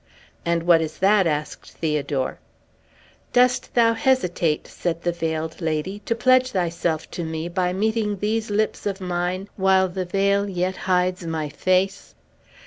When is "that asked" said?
0.97-1.73